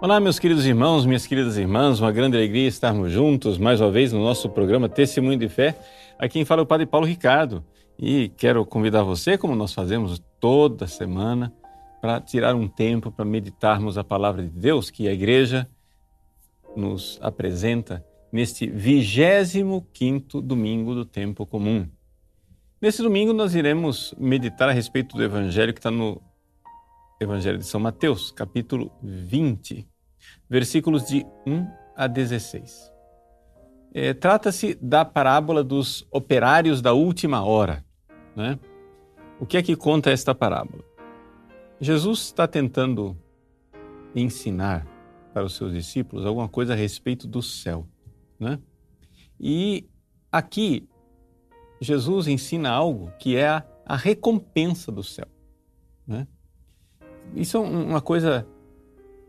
Olá, 0.00 0.20
meus 0.20 0.38
queridos 0.38 0.66
irmãos, 0.66 1.06
minhas 1.06 1.26
queridas 1.26 1.56
irmãs, 1.56 2.00
uma 2.00 2.12
grande 2.12 2.36
alegria 2.36 2.68
estarmos 2.68 3.10
juntos 3.10 3.56
mais 3.56 3.80
uma 3.80 3.90
vez 3.90 4.12
no 4.12 4.22
nosso 4.22 4.50
programa 4.50 4.88
Testemunho 4.88 5.38
de 5.38 5.48
Fé. 5.48 5.78
Aqui 6.18 6.34
quem 6.34 6.44
fala 6.44 6.60
é 6.60 6.64
o 6.64 6.66
Padre 6.66 6.84
Paulo 6.84 7.06
Ricardo 7.06 7.64
e 7.98 8.28
quero 8.36 8.66
convidar 8.66 9.02
você, 9.02 9.38
como 9.38 9.54
nós 9.54 9.72
fazemos 9.72 10.20
toda 10.40 10.86
semana, 10.86 11.54
para 12.02 12.20
tirar 12.20 12.54
um 12.54 12.68
tempo 12.68 13.10
para 13.10 13.24
meditarmos 13.24 13.96
a 13.96 14.04
palavra 14.04 14.42
de 14.42 14.50
Deus 14.50 14.90
que 14.90 15.08
a 15.08 15.12
igreja 15.12 15.66
nos 16.76 17.18
apresenta 17.22 18.04
neste 18.30 18.66
25 18.66 19.86
quinto 19.92 20.42
domingo 20.42 20.94
do 20.94 21.04
tempo 21.04 21.46
comum. 21.46 21.88
Nesse 22.82 23.00
domingo 23.00 23.32
nós 23.32 23.54
iremos 23.54 24.12
meditar 24.18 24.68
a 24.68 24.72
respeito 24.72 25.16
do 25.16 25.22
evangelho 25.22 25.72
que 25.72 25.78
está 25.78 25.90
no 25.90 26.20
Evangelho 27.20 27.58
de 27.58 27.64
São 27.64 27.80
Mateus, 27.80 28.30
capítulo 28.30 28.90
20 29.02 29.88
versículos 30.48 31.06
de 31.06 31.24
1 31.46 31.66
a 31.96 32.06
16. 32.06 32.92
É, 33.92 34.12
Trata-se 34.12 34.74
da 34.74 35.04
parábola 35.04 35.62
dos 35.62 36.06
operários 36.10 36.82
da 36.82 36.92
última 36.92 37.44
hora. 37.44 37.84
Né? 38.34 38.58
O 39.38 39.46
que 39.46 39.56
é 39.56 39.62
que 39.62 39.76
conta 39.76 40.10
esta 40.10 40.34
parábola? 40.34 40.82
Jesus 41.80 42.20
está 42.20 42.48
tentando 42.48 43.16
ensinar 44.14 44.86
para 45.32 45.44
os 45.44 45.54
seus 45.54 45.72
discípulos 45.72 46.26
alguma 46.26 46.48
coisa 46.48 46.72
a 46.72 46.76
respeito 46.76 47.26
do 47.26 47.42
céu. 47.42 47.86
Né? 48.38 48.58
E 49.38 49.88
aqui, 50.30 50.88
Jesus 51.80 52.26
ensina 52.26 52.70
algo 52.70 53.12
que 53.18 53.36
é 53.36 53.48
a, 53.48 53.64
a 53.86 53.96
recompensa 53.96 54.90
do 54.90 55.02
céu. 55.02 55.26
Né? 56.06 56.26
Isso 57.34 57.56
é 57.56 57.60
uma 57.60 58.00
coisa 58.00 58.46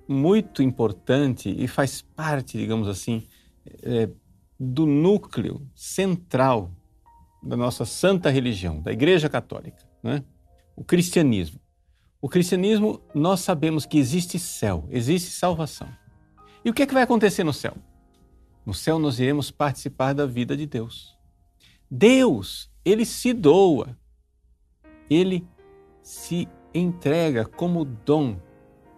muito 0.07 0.61
importante 0.61 1.49
e 1.49 1.67
faz 1.67 2.01
parte, 2.01 2.57
digamos 2.57 2.87
assim, 2.87 3.23
é, 3.81 4.09
do 4.59 4.85
núcleo 4.85 5.67
central 5.75 6.71
da 7.41 7.55
nossa 7.55 7.85
santa 7.85 8.29
religião, 8.29 8.81
da 8.81 8.91
Igreja 8.91 9.29
Católica, 9.29 9.83
né? 10.01 10.23
o 10.75 10.83
cristianismo. 10.83 11.59
O 12.21 12.27
cristianismo, 12.27 13.01
nós 13.13 13.41
sabemos 13.41 13.85
que 13.85 13.99
existe 13.99 14.39
céu, 14.39 14.87
existe 14.89 15.29
salvação. 15.29 15.87
E 16.63 16.69
o 16.69 16.73
que 16.73 16.81
é 16.81 16.87
que 16.87 16.93
vai 16.93 17.03
acontecer 17.03 17.43
no 17.43 17.53
céu? 17.53 17.75
No 18.65 18.73
céu 18.73 18.97
nós 18.97 19.19
iremos 19.19 19.51
participar 19.51 20.13
da 20.13 20.25
vida 20.25 20.57
de 20.57 20.65
Deus. 20.65 21.15
Deus, 21.89 22.71
ele 22.83 23.05
se 23.05 23.31
doa, 23.31 23.95
ele 25.07 25.47
se 26.01 26.47
entrega 26.79 27.45
como 27.45 27.85
dom 27.85 28.37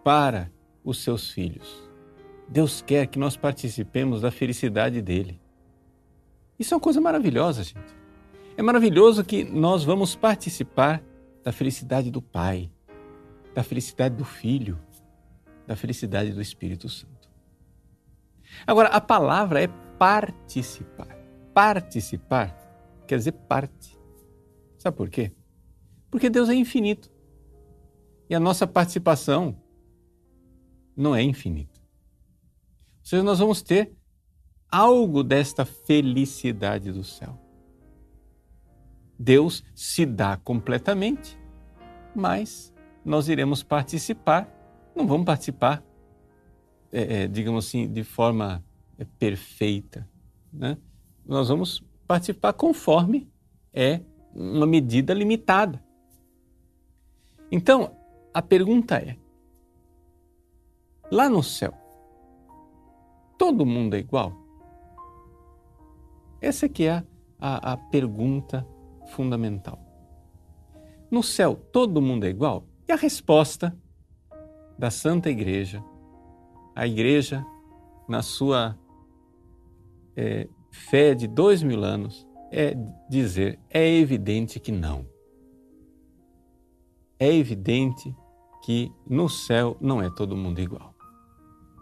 para 0.04 0.52
os 0.84 1.04
seus 1.04 1.30
filhos. 1.32 1.84
Deus 2.48 2.82
quer 2.82 3.08
que 3.08 3.20
nós 3.20 3.36
participemos 3.36 4.22
da 4.22 4.32
felicidade 4.32 5.02
dele. 5.02 5.40
Isso 6.58 6.74
é 6.74 6.78
uma 6.78 6.82
coisa 6.82 7.02
maravilhosa, 7.02 7.64
gente. 7.64 7.96
É 8.56 8.62
maravilhoso 8.62 9.24
que 9.24 9.44
nós 9.44 9.84
vamos 9.84 10.16
participar 10.16 11.04
da 11.44 11.52
felicidade 11.52 12.10
do 12.10 12.22
Pai, 12.22 12.72
da 13.54 13.64
felicidade 13.64 14.16
do 14.16 14.26
Filho, 14.26 14.80
da 15.68 15.76
felicidade 15.76 16.32
do 16.32 16.42
Espírito 16.42 16.90
Santo. 16.90 17.30
Agora, 18.66 18.90
a 18.90 19.02
palavra 19.02 19.62
é 19.62 19.68
participar. 20.00 21.16
Participar 21.54 22.56
quer 23.08 23.18
dizer 23.18 23.32
parte. 23.32 23.98
Sabe 24.78 24.96
por 24.98 25.10
quê? 25.10 25.32
Porque 26.12 26.30
Deus 26.30 26.50
é 26.50 26.54
infinito. 26.54 27.10
E 28.30 28.36
a 28.36 28.40
nossa 28.40 28.68
participação 28.68 29.56
não 30.96 31.16
é 31.16 31.22
infinito. 31.22 31.80
Ou 31.80 33.06
seja, 33.06 33.24
nós 33.24 33.40
vamos 33.40 33.62
ter 33.62 33.96
algo 34.70 35.24
desta 35.24 35.64
felicidade 35.66 36.92
do 36.92 37.04
céu. 37.04 37.40
Deus 39.18 39.64
se 39.74 40.06
dá 40.06 40.38
completamente, 40.38 41.40
mas 42.14 42.74
nós 43.04 43.30
iremos 43.30 43.64
participar, 43.64 44.48
não 44.96 45.08
vamos 45.08 45.26
participar, 45.26 45.84
é, 46.92 47.24
é, 47.24 47.28
digamos 47.28 47.66
assim, 47.66 47.88
de 47.92 48.04
forma 48.04 48.64
é, 48.98 49.06
perfeita. 49.06 50.08
Né? 50.52 50.78
Nós 51.26 51.48
vamos 51.48 51.84
participar 52.06 52.54
conforme 52.54 53.30
é 53.74 54.02
uma 54.34 54.68
medida 54.68 55.14
limitada. 55.14 55.84
Então, 57.52 57.97
a 58.38 58.42
pergunta 58.44 58.98
é: 58.98 59.18
Lá 61.12 61.28
no 61.28 61.42
céu, 61.42 61.74
todo 63.36 63.66
mundo 63.66 63.96
é 63.96 63.98
igual? 63.98 64.32
Essa 66.40 66.68
aqui 66.68 66.86
é 66.86 67.04
a, 67.40 67.74
a 67.74 67.78
pergunta 67.78 68.64
fundamental. 69.08 69.80
No 71.10 71.24
céu, 71.24 71.56
todo 71.56 72.00
mundo 72.00 72.26
é 72.26 72.30
igual? 72.30 72.64
E 72.88 72.92
a 72.92 72.96
resposta 72.96 73.76
da 74.78 74.92
Santa 74.92 75.32
Igreja, 75.32 75.84
a 76.76 76.86
Igreja, 76.86 77.44
na 78.08 78.22
sua 78.22 78.78
é, 80.16 80.48
fé 80.70 81.16
de 81.16 81.28
dois 81.28 81.64
mil 81.64 81.84
anos, 81.84 82.28
é 82.52 82.76
dizer: 83.10 83.60
é 83.68 83.84
evidente 83.84 84.60
que 84.60 84.72
não. 84.72 85.08
É 87.20 87.34
evidente 87.34 88.16
que 88.68 88.92
no 89.10 89.30
céu 89.30 89.78
não 89.80 90.02
é 90.02 90.10
todo 90.10 90.36
mundo 90.36 90.60
igual. 90.60 90.94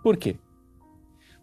Por 0.04 0.16
quê? 0.16 0.38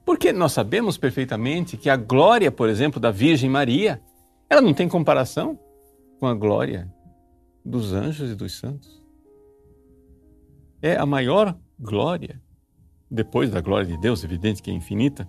Porque 0.06 0.32
nós 0.32 0.52
sabemos 0.52 0.96
perfeitamente 0.96 1.76
que 1.76 1.90
a 1.90 1.96
glória, 1.96 2.48
por 2.52 2.68
exemplo, 2.68 3.00
da 3.00 3.10
Virgem 3.10 3.50
Maria, 3.50 4.00
ela 4.48 4.60
não 4.60 4.72
tem 4.72 4.88
comparação 4.88 5.58
com 6.20 6.28
a 6.28 6.34
glória 6.34 6.88
dos 7.64 7.92
anjos 7.92 8.30
e 8.30 8.36
dos 8.36 8.56
santos. 8.56 9.02
É 10.80 10.96
a 10.96 11.04
maior 11.04 11.58
glória, 11.76 12.40
depois 13.10 13.50
da 13.50 13.60
glória 13.60 13.86
de 13.88 13.98
Deus, 13.98 14.22
evidente 14.22 14.62
que 14.62 14.70
é 14.70 14.74
infinita, 14.74 15.28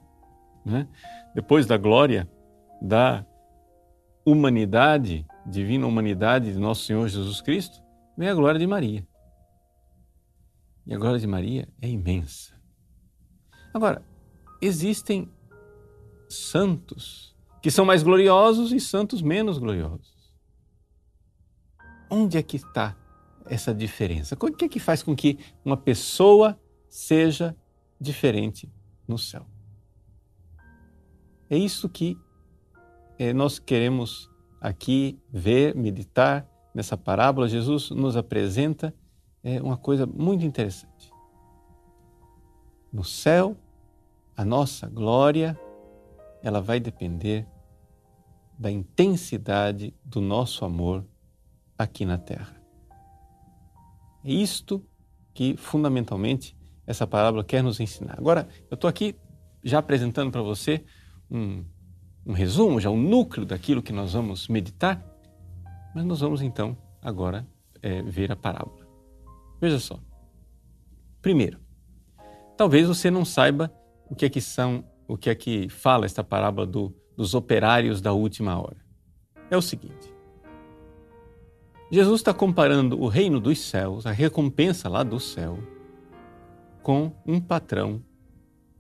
né? 0.63 0.87
depois 1.33 1.65
da 1.65 1.75
glória 1.75 2.29
da 2.79 3.25
humanidade, 4.23 5.25
divina 5.43 5.87
humanidade 5.87 6.53
de 6.53 6.59
nosso 6.59 6.85
Senhor 6.85 7.07
Jesus 7.07 7.41
Cristo, 7.41 7.81
vem 8.15 8.29
a 8.29 8.35
glória 8.35 8.59
de 8.59 8.67
Maria. 8.67 9.03
E 10.85 10.93
a 10.93 10.97
glória 10.97 11.19
de 11.19 11.27
Maria 11.27 11.67
é 11.81 11.87
imensa. 11.87 12.53
Agora, 13.73 14.05
existem 14.61 15.29
santos 16.29 17.35
que 17.61 17.71
são 17.71 17.85
mais 17.85 18.03
gloriosos 18.03 18.71
e 18.71 18.79
santos 18.79 19.21
menos 19.21 19.57
gloriosos. 19.57 20.13
Onde 22.09 22.37
é 22.37 22.43
que 22.43 22.57
está 22.57 22.97
essa 23.45 23.73
diferença? 23.73 24.35
O 24.35 24.51
que 24.51 24.65
é 24.65 24.69
que 24.69 24.79
faz 24.79 25.01
com 25.01 25.15
que 25.15 25.39
uma 25.63 25.77
pessoa 25.77 26.59
seja 26.89 27.55
diferente 27.99 28.71
no 29.07 29.17
céu? 29.17 29.45
É 31.49 31.57
isso 31.57 31.87
que 31.87 32.17
é, 33.17 33.31
nós 33.31 33.59
queremos 33.59 34.29
aqui 34.59 35.19
ver, 35.31 35.75
meditar 35.75 36.47
nessa 36.73 36.97
parábola. 36.97 37.47
Jesus 37.47 37.89
nos 37.91 38.17
apresenta 38.17 38.93
é, 39.43 39.61
uma 39.61 39.77
coisa 39.77 40.05
muito 40.05 40.45
interessante. 40.45 41.11
No 42.91 43.03
céu, 43.03 43.57
a 44.35 44.45
nossa 44.45 44.87
glória 44.87 45.59
ela 46.41 46.61
vai 46.61 46.79
depender 46.79 47.47
da 48.57 48.71
intensidade 48.71 49.93
do 50.03 50.21
nosso 50.21 50.63
amor 50.63 51.05
aqui 51.77 52.05
na 52.05 52.17
terra. 52.17 52.55
É 54.23 54.31
isto 54.31 54.85
que 55.33 55.57
fundamentalmente 55.57 56.57
essa 56.85 57.07
parábola 57.07 57.43
quer 57.43 57.63
nos 57.63 57.79
ensinar. 57.79 58.17
Agora, 58.17 58.47
eu 58.69 58.75
estou 58.75 58.87
aqui 58.89 59.15
já 59.63 59.79
apresentando 59.79 60.31
para 60.31 60.41
você 60.41 60.83
um, 61.29 61.65
um 62.25 62.33
resumo, 62.33 62.79
já 62.79 62.89
um 62.89 63.01
núcleo 63.01 63.45
daquilo 63.45 63.81
que 63.81 63.93
nós 63.93 64.13
vamos 64.13 64.47
meditar, 64.47 65.03
mas 65.95 66.05
nós 66.05 66.19
vamos 66.19 66.41
então 66.41 66.77
agora 67.01 67.47
é, 67.81 68.01
ver 68.01 68.31
a 68.31 68.35
parábola. 68.35 68.82
Veja 69.59 69.79
só. 69.79 69.99
Primeiro, 71.21 71.59
talvez 72.57 72.87
você 72.87 73.09
não 73.09 73.23
saiba 73.23 73.73
o 74.09 74.15
que 74.15 74.25
é 74.25 74.29
que 74.29 74.41
são, 74.41 74.83
o 75.07 75.17
que 75.17 75.29
é 75.29 75.35
que 75.35 75.69
fala 75.69 76.05
esta 76.05 76.23
parábola 76.23 76.67
do, 76.67 76.93
dos 77.15 77.33
operários 77.33 78.01
da 78.01 78.11
última 78.13 78.59
hora. 78.59 78.77
É 79.49 79.55
o 79.55 79.61
seguinte: 79.61 80.13
Jesus 81.91 82.19
está 82.19 82.33
comparando 82.33 82.99
o 82.99 83.07
reino 83.07 83.39
dos 83.39 83.59
céus, 83.59 84.05
a 84.05 84.11
recompensa 84.11 84.89
lá 84.89 85.03
do 85.03 85.19
céu, 85.19 85.57
com 86.81 87.13
um 87.25 87.39
patrão, 87.39 88.03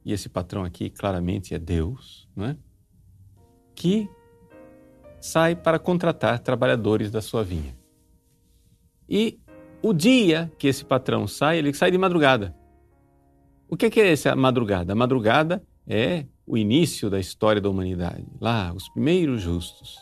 e 0.03 0.11
esse 0.11 0.27
patrão 0.27 0.63
aqui 0.63 0.89
claramente 0.89 1.55
é 1.55 1.59
Deus, 1.59 2.27
não 2.35 2.45
é? 2.45 2.57
que 3.75 4.09
sai 5.19 5.55
para 5.55 5.79
contratar 5.79 6.39
trabalhadores 6.39 7.09
da 7.09 7.21
sua 7.21 7.43
vinha. 7.43 7.75
E 9.07 9.39
o 9.83 9.93
dia 9.93 10.49
que 10.57 10.67
esse 10.67 10.85
patrão 10.85 11.27
sai, 11.27 11.57
ele 11.57 11.73
sai 11.73 11.91
de 11.91 11.97
madrugada 11.97 12.55
O 13.67 13.75
que 13.75 13.99
é 13.99 14.13
essa 14.13 14.33
madrugada? 14.33 14.93
A 14.93 14.95
madrugada 14.95 15.61
é 15.85 16.25
o 16.47 16.57
início 16.57 17.09
da 17.09 17.19
história 17.19 17.61
da 17.61 17.69
humanidade. 17.69 18.25
Lá, 18.39 18.71
os 18.73 18.87
primeiros 18.89 19.41
justos, 19.41 19.97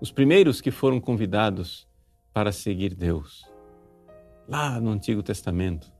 os 0.00 0.10
primeiros 0.10 0.60
que 0.60 0.72
foram 0.72 1.00
convidados 1.00 1.86
para 2.32 2.50
seguir 2.50 2.94
Deus. 2.94 3.44
Lá 4.48 4.80
no 4.80 4.90
Antigo 4.90 5.22
Testamento. 5.22 5.92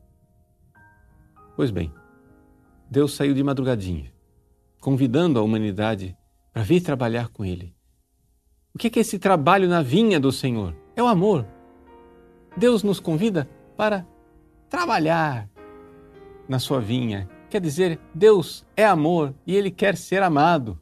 Pois 1.54 1.70
bem, 1.70 1.92
Deus 2.90 3.14
saiu 3.14 3.34
de 3.34 3.42
madrugadinha, 3.42 4.12
convidando 4.80 5.38
a 5.38 5.42
humanidade 5.42 6.16
para 6.52 6.62
vir 6.62 6.80
trabalhar 6.80 7.28
com 7.28 7.44
Ele. 7.44 7.74
O 8.74 8.78
que 8.78 8.98
é 8.98 9.00
esse 9.00 9.18
trabalho 9.18 9.68
na 9.68 9.80
vinha 9.80 10.20
do 10.20 10.30
Senhor? 10.30 10.76
É 10.94 11.02
o 11.02 11.06
amor. 11.06 11.46
Deus 12.56 12.82
nos 12.82 12.98
convida 12.98 13.48
para 13.76 14.06
trabalhar 14.70 15.48
na 16.48 16.58
sua 16.58 16.80
vinha. 16.80 17.28
Quer 17.50 17.60
dizer, 17.60 18.00
Deus 18.14 18.64
é 18.74 18.84
amor 18.84 19.34
e 19.46 19.54
Ele 19.54 19.70
quer 19.70 19.96
ser 19.96 20.22
amado. 20.22 20.78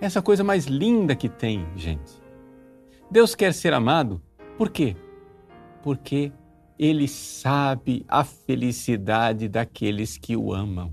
Essa 0.00 0.20
coisa 0.20 0.42
mais 0.42 0.66
linda 0.66 1.14
que 1.14 1.28
tem, 1.28 1.66
gente. 1.76 2.20
Deus 3.10 3.34
quer 3.34 3.54
ser 3.54 3.72
amado, 3.72 4.20
por 4.58 4.70
quê? 4.70 4.96
Porque 5.82 6.32
Ele 6.78 7.06
sabe 7.06 8.04
a 8.08 8.24
felicidade 8.24 9.48
daqueles 9.48 10.16
que 10.16 10.36
o 10.36 10.52
amam. 10.52 10.92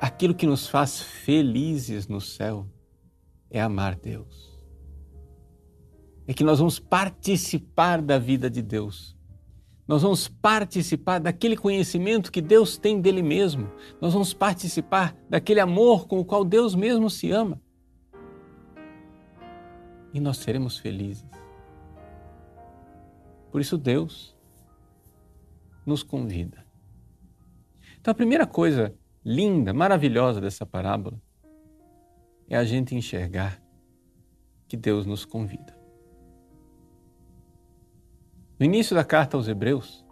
Aquilo 0.00 0.34
que 0.34 0.46
nos 0.46 0.68
faz 0.68 1.00
felizes 1.00 2.08
no 2.08 2.20
céu 2.20 2.66
é 3.50 3.60
amar 3.60 3.94
Deus 3.94 4.49
é 6.30 6.32
que 6.32 6.44
nós 6.44 6.60
vamos 6.60 6.78
participar 6.78 8.00
da 8.00 8.16
vida 8.16 8.48
de 8.48 8.62
Deus. 8.62 9.16
Nós 9.84 10.02
vamos 10.02 10.28
participar 10.28 11.18
daquele 11.18 11.56
conhecimento 11.56 12.30
que 12.30 12.40
Deus 12.40 12.78
tem 12.78 13.00
dele 13.00 13.20
mesmo. 13.20 13.68
Nós 14.00 14.12
vamos 14.12 14.32
participar 14.32 15.12
daquele 15.28 15.58
amor 15.58 16.06
com 16.06 16.20
o 16.20 16.24
qual 16.24 16.44
Deus 16.44 16.76
mesmo 16.76 17.10
se 17.10 17.32
ama. 17.32 17.60
E 20.14 20.20
nós 20.20 20.36
seremos 20.36 20.78
felizes. 20.78 21.26
Por 23.50 23.60
isso, 23.60 23.76
Deus 23.76 24.32
nos 25.84 26.04
convida. 26.04 26.64
Então, 28.00 28.12
a 28.12 28.14
primeira 28.14 28.46
coisa 28.46 28.94
linda, 29.24 29.74
maravilhosa 29.74 30.40
dessa 30.40 30.64
parábola 30.64 31.20
é 32.48 32.56
a 32.56 32.62
gente 32.62 32.94
enxergar 32.94 33.60
que 34.68 34.76
Deus 34.76 35.04
nos 35.04 35.24
convida. 35.24 35.79
No 38.60 38.66
início 38.66 38.94
da 38.94 39.02
carta 39.02 39.38
aos 39.38 39.48
Hebreus, 39.48 40.04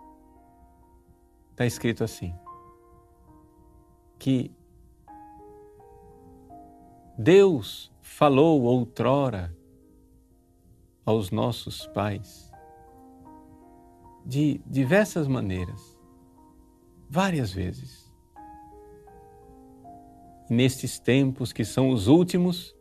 está 1.50 1.66
escrito 1.66 2.02
assim: 2.02 2.34
que 4.18 4.50
Deus 7.18 7.92
falou 8.00 8.62
outrora 8.62 9.54
aos 11.04 11.30
nossos 11.30 11.86
pais 11.88 12.50
de 14.24 14.62
diversas 14.66 15.28
maneiras, 15.28 15.98
várias 17.06 17.52
vezes. 17.52 18.10
E 20.48 20.54
nestes 20.54 20.98
tempos 20.98 21.52
que 21.52 21.66
são 21.66 21.90
os 21.90 22.06
últimos, 22.06 22.74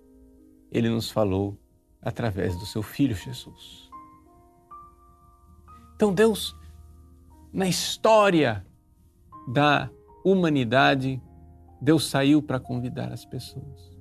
Ele 0.72 0.90
nos 0.90 1.12
falou 1.12 1.58
através 2.02 2.58
do 2.58 2.66
Seu 2.66 2.82
Filho 2.82 3.16
Jesus. 3.16 3.87
Então, 5.98 6.14
Deus, 6.14 6.56
na 7.52 7.68
história 7.68 8.64
da 9.52 9.90
humanidade, 10.24 11.20
Deus 11.82 12.06
saiu 12.06 12.40
para 12.40 12.60
convidar 12.60 13.12
as 13.12 13.26
pessoas. 13.26 13.98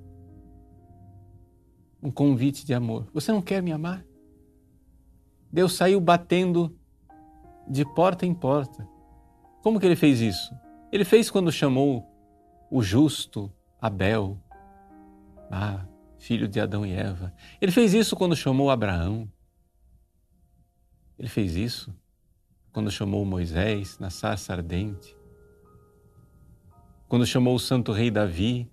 Um 2.01 2.11
convite 2.11 2.63
de 2.63 2.71
amor. 2.75 3.07
Você 3.15 3.31
não 3.31 3.41
quer 3.41 3.63
me 3.63 3.71
amar? 3.71 4.05
Deus 5.51 5.73
saiu 5.73 5.99
batendo 5.99 6.77
de 7.67 7.83
porta 7.83 8.27
em 8.27 8.33
porta. 8.33 8.87
Como 9.63 9.79
que 9.79 9.85
ele 9.87 9.95
fez 9.95 10.21
isso? 10.21 10.55
Ele 10.91 11.03
fez 11.03 11.31
quando 11.31 11.51
chamou 11.51 12.05
o 12.69 12.83
justo 12.83 13.51
Abel, 13.81 14.37
ah, 15.49 15.83
filho 16.19 16.47
de 16.47 16.59
Adão 16.59 16.85
e 16.85 16.93
Eva. 16.93 17.33
Ele 17.59 17.71
fez 17.71 17.95
isso 17.95 18.15
quando 18.15 18.35
chamou 18.35 18.69
Abraão. 18.69 19.27
Ele 21.17 21.27
fez 21.27 21.55
isso 21.55 21.93
quando 22.71 22.91
chamou 22.91 23.25
Moisés 23.25 23.97
na 23.97 24.09
sarça 24.09 24.53
ardente, 24.53 25.17
quando 27.07 27.25
chamou 27.25 27.55
o 27.55 27.59
santo 27.59 27.91
rei 27.91 28.11
Davi, 28.11 28.69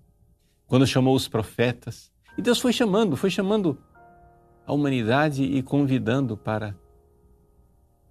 quando 0.66 0.86
chamou 0.86 1.14
os 1.14 1.26
profetas. 1.28 2.12
E 2.36 2.42
Deus 2.42 2.58
foi 2.58 2.72
chamando, 2.72 3.16
foi 3.16 3.30
chamando 3.30 3.78
a 4.66 4.72
humanidade 4.72 5.42
e 5.42 5.62
convidando 5.62 6.36
para 6.36 6.76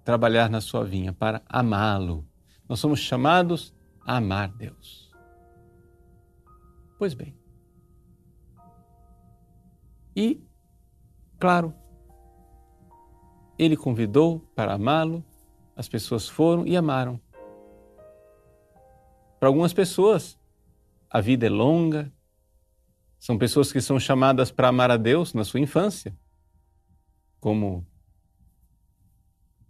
trabalhar 0.03 0.49
na 0.49 0.61
sua 0.61 0.83
vinha, 0.83 1.13
para 1.13 1.41
amá-lo. 1.47 2.25
Nós 2.67 2.79
somos 2.79 2.99
chamados 2.99 3.73
a 4.05 4.17
amar 4.17 4.49
Deus. 4.49 5.11
Pois 6.97 7.13
bem. 7.13 7.35
E, 10.15 10.41
claro, 11.39 11.73
ele 13.57 13.77
convidou 13.77 14.39
para 14.55 14.73
amá-lo, 14.73 15.23
as 15.75 15.87
pessoas 15.87 16.27
foram 16.27 16.65
e 16.65 16.75
amaram. 16.75 17.19
Para 19.39 19.49
algumas 19.49 19.73
pessoas, 19.73 20.39
a 21.09 21.19
vida 21.19 21.45
é 21.45 21.49
longa, 21.49 22.11
são 23.19 23.37
pessoas 23.37 23.71
que 23.71 23.81
são 23.81 23.99
chamadas 23.99 24.51
para 24.51 24.67
amar 24.67 24.91
a 24.91 24.97
Deus 24.97 25.33
na 25.33 25.43
sua 25.43 25.59
infância, 25.59 26.17
como 27.39 27.85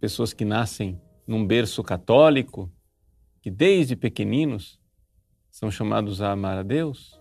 pessoas 0.00 0.32
que 0.32 0.44
nascem 0.44 1.00
num 1.26 1.46
berço 1.46 1.82
católico, 1.82 2.70
que 3.40 3.50
desde 3.50 3.96
pequeninos 3.96 4.80
são 5.50 5.70
chamados 5.70 6.20
a 6.20 6.32
amar 6.32 6.58
a 6.58 6.62
Deus. 6.62 7.20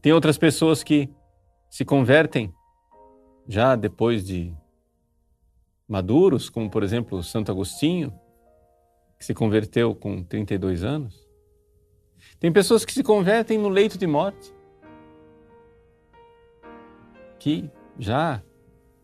Tem 0.00 0.12
outras 0.12 0.38
pessoas 0.38 0.82
que 0.82 1.08
se 1.68 1.84
convertem 1.84 2.54
já 3.48 3.74
depois 3.74 4.24
de 4.24 4.54
maduros, 5.88 6.48
como 6.48 6.70
por 6.70 6.82
exemplo 6.82 7.22
Santo 7.22 7.50
Agostinho, 7.50 8.12
que 9.18 9.24
se 9.24 9.34
converteu 9.34 9.94
com 9.94 10.22
32 10.22 10.82
anos. 10.82 11.26
Tem 12.38 12.52
pessoas 12.52 12.84
que 12.84 12.92
se 12.92 13.02
convertem 13.02 13.58
no 13.58 13.68
leito 13.68 13.98
de 13.98 14.06
morte, 14.06 14.52
que 17.38 17.70
já 17.98 18.42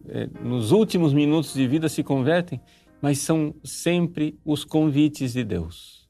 é, 0.09 0.29
nos 0.43 0.73
últimos 0.73 1.13
minutos 1.13 1.55
de 1.55 1.67
vida 1.67 1.89
se 1.89 2.03
convertem, 2.03 2.61
mas 3.01 3.19
são 3.19 3.55
sempre 3.63 4.39
os 4.45 4.65
convites 4.65 5.33
de 5.33 5.45
Deus. 5.45 6.09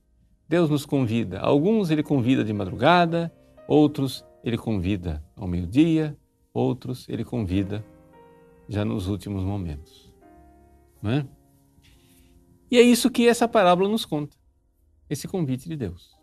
Deus 0.49 0.71
nos 0.71 0.87
convida. 0.87 1.41
Alguns 1.41 1.91
ele 1.91 2.03
convida 2.03 2.43
de 2.43 2.53
madrugada, 2.53 3.33
outros 3.67 4.25
ele 4.43 4.57
convida 4.57 5.23
ao 5.37 5.47
meio-dia, 5.47 6.17
outros 6.53 7.07
ele 7.09 7.25
convida 7.25 7.85
já 8.69 8.85
nos 8.85 9.09
últimos 9.09 9.45
momentos. 9.45 10.08
Não 11.03 11.11
é? 11.11 11.27
E 12.71 12.77
é 12.77 12.83
isso 12.83 13.11
que 13.11 13.27
essa 13.27 13.49
parábola 13.49 13.89
nos 13.89 14.05
conta, 14.05 14.37
esse 15.09 15.27
convite 15.27 15.69
de 15.69 15.77
Deus, 15.77 16.19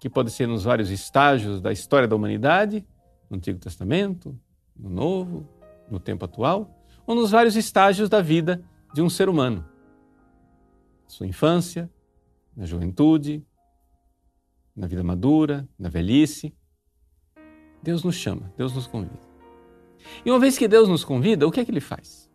que 0.00 0.10
pode 0.10 0.30
ser 0.30 0.46
nos 0.46 0.64
vários 0.64 0.90
estágios 0.90 1.60
da 1.60 1.72
história 1.72 2.06
da 2.06 2.14
humanidade, 2.14 2.86
no 3.28 3.36
Antigo 3.36 3.58
Testamento, 3.58 4.38
no 4.76 4.90
Novo, 4.90 5.48
no 5.90 5.98
tempo 5.98 6.24
atual, 6.24 6.84
ou 7.06 7.14
nos 7.14 7.30
vários 7.30 7.56
estágios 7.56 8.08
da 8.08 8.20
vida 8.20 8.62
de 8.92 9.00
um 9.00 9.08
ser 9.08 9.28
humano. 9.28 9.66
Sua 11.06 11.26
infância, 11.26 11.90
na 12.56 12.66
juventude, 12.66 13.44
na 14.76 14.86
vida 14.86 15.02
madura, 15.02 15.68
na 15.78 15.88
velhice. 15.88 16.54
Deus 17.82 18.04
nos 18.04 18.14
chama, 18.14 18.52
Deus 18.56 18.74
nos 18.74 18.86
convida. 18.86 19.18
E 20.24 20.30
uma 20.30 20.38
vez 20.38 20.56
que 20.56 20.68
Deus 20.68 20.88
nos 20.88 21.04
convida, 21.04 21.46
o 21.46 21.50
que 21.50 21.60
é 21.60 21.64
que 21.64 21.70
ele 21.70 21.80
faz? 21.80 22.29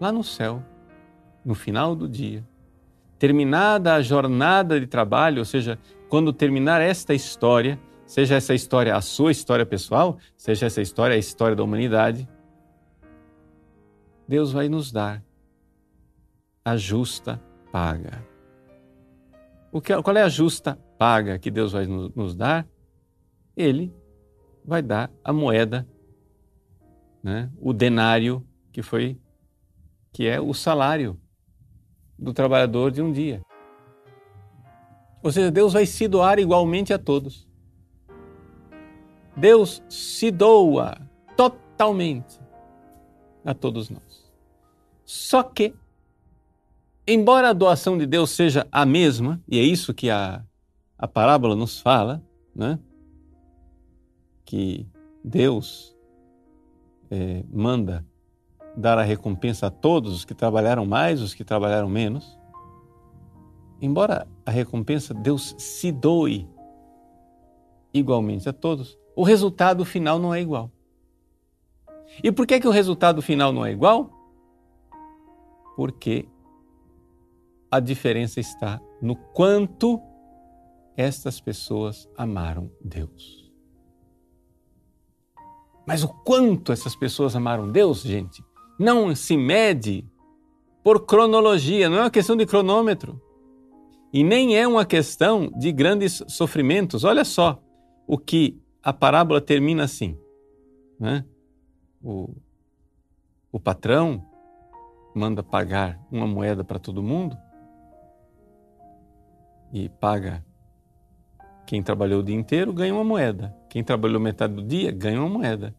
Lá 0.00 0.12
no 0.12 0.22
céu, 0.22 0.62
no 1.44 1.54
final 1.54 1.94
do 1.94 2.08
dia, 2.08 2.46
terminada 3.18 3.94
a 3.94 4.02
jornada 4.02 4.78
de 4.78 4.86
trabalho, 4.86 5.38
ou 5.38 5.44
seja, 5.44 5.78
quando 6.08 6.32
terminar 6.32 6.80
esta 6.80 7.14
história, 7.14 7.78
seja 8.04 8.36
essa 8.36 8.54
história 8.54 8.94
a 8.94 9.00
sua 9.00 9.32
história 9.32 9.64
pessoal, 9.64 10.18
seja 10.36 10.66
essa 10.66 10.80
história 10.80 11.14
a 11.14 11.18
história 11.18 11.56
da 11.56 11.64
humanidade, 11.64 12.28
Deus 14.28 14.52
vai 14.52 14.68
nos 14.68 14.90
dar 14.90 15.22
a 16.64 16.76
justa 16.76 17.40
paga. 17.70 18.24
O 19.70 19.80
que, 19.80 20.00
qual 20.02 20.16
é 20.16 20.22
a 20.22 20.28
justa 20.28 20.78
paga 20.98 21.38
que 21.38 21.50
Deus 21.50 21.72
vai 21.72 21.86
nos 21.86 22.34
dar? 22.34 22.66
Ele 23.56 23.94
vai 24.64 24.82
dar 24.82 25.10
a 25.22 25.32
moeda, 25.32 25.86
né, 27.22 27.50
o 27.60 27.72
denário 27.72 28.44
que 28.72 28.82
foi 28.82 29.18
que 30.16 30.26
é 30.26 30.40
o 30.40 30.54
salário 30.54 31.20
do 32.18 32.32
trabalhador 32.32 32.90
de 32.90 33.02
um 33.02 33.12
dia. 33.12 33.42
Ou 35.22 35.30
seja, 35.30 35.50
Deus 35.50 35.74
vai 35.74 35.84
se 35.84 36.08
doar 36.08 36.38
igualmente 36.38 36.90
a 36.94 36.98
todos. 36.98 37.46
Deus 39.36 39.82
se 39.90 40.30
doa 40.30 40.96
totalmente 41.36 42.40
a 43.44 43.52
todos 43.52 43.90
nós. 43.90 44.32
Só 45.04 45.42
que, 45.42 45.74
embora 47.06 47.50
a 47.50 47.52
doação 47.52 47.98
de 47.98 48.06
Deus 48.06 48.30
seja 48.30 48.66
a 48.72 48.86
mesma, 48.86 49.38
e 49.46 49.58
é 49.58 49.62
isso 49.62 49.92
que 49.92 50.08
a, 50.08 50.42
a 50.96 51.06
parábola 51.06 51.54
nos 51.54 51.78
fala, 51.78 52.24
né? 52.54 52.78
que 54.46 54.88
Deus 55.22 55.94
é, 57.10 57.44
manda 57.52 58.02
dar 58.76 58.98
a 58.98 59.02
recompensa 59.02 59.68
a 59.68 59.70
todos 59.70 60.12
os 60.12 60.24
que 60.24 60.34
trabalharam 60.34 60.84
mais, 60.84 61.22
os 61.22 61.34
que 61.34 61.44
trabalharam 61.44 61.88
menos. 61.88 62.38
Embora 63.80 64.26
a 64.44 64.50
recompensa 64.50 65.14
Deus 65.14 65.54
se 65.58 65.90
doe 65.90 66.48
igualmente 67.92 68.48
a 68.48 68.52
todos, 68.52 68.98
o 69.14 69.22
resultado 69.22 69.84
final 69.84 70.18
não 70.18 70.34
é 70.34 70.40
igual. 70.40 70.70
E 72.22 72.30
por 72.30 72.46
que, 72.46 72.60
que 72.60 72.68
o 72.68 72.72
resultado 72.72 73.22
final 73.22 73.52
não 73.52 73.64
é 73.64 73.72
igual? 73.72 74.10
Porque 75.74 76.28
a 77.70 77.80
diferença 77.80 78.40
está 78.40 78.80
no 79.00 79.16
quanto 79.16 80.00
estas 80.96 81.40
pessoas 81.40 82.08
amaram 82.16 82.70
Deus. 82.82 83.52
Mas 85.86 86.02
o 86.02 86.08
quanto 86.08 86.72
essas 86.72 86.96
pessoas 86.96 87.36
amaram 87.36 87.70
Deus, 87.70 88.02
gente, 88.02 88.42
não 88.78 89.14
se 89.14 89.36
mede 89.36 90.04
por 90.82 91.04
cronologia, 91.04 91.88
não 91.88 91.98
é 91.98 92.00
uma 92.02 92.10
questão 92.10 92.36
de 92.36 92.46
cronômetro. 92.46 93.20
E 94.12 94.22
nem 94.22 94.56
é 94.56 94.66
uma 94.66 94.84
questão 94.84 95.50
de 95.56 95.72
grandes 95.72 96.22
sofrimentos. 96.28 97.04
Olha 97.04 97.24
só 97.24 97.60
o 98.06 98.16
que 98.16 98.58
a 98.82 98.92
parábola 98.92 99.40
termina 99.40 99.84
assim. 99.84 100.16
Né? 100.98 101.24
O, 102.02 102.34
o 103.50 103.58
patrão 103.58 104.24
manda 105.14 105.42
pagar 105.42 106.00
uma 106.10 106.26
moeda 106.26 106.62
para 106.62 106.78
todo 106.78 107.02
mundo 107.02 107.36
e 109.72 109.88
paga 109.88 110.44
quem 111.66 111.82
trabalhou 111.82 112.20
o 112.20 112.22
dia 112.22 112.36
inteiro 112.36 112.72
ganha 112.72 112.94
uma 112.94 113.02
moeda. 113.02 113.54
Quem 113.68 113.82
trabalhou 113.82 114.20
metade 114.20 114.54
do 114.54 114.62
dia 114.62 114.92
ganha 114.92 115.20
uma 115.20 115.28
moeda. 115.28 115.74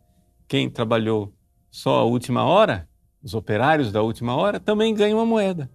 Quem 0.47 0.69
trabalhou 0.69 1.33
só 1.77 1.99
a 1.99 2.03
última 2.03 2.43
hora, 2.43 2.89
os 3.21 3.35
operários 3.35 3.91
da 3.91 4.01
última 4.01 4.35
hora, 4.35 4.59
também 4.59 4.95
ganham 4.95 5.19
uma 5.19 5.25
moeda. 5.27 5.69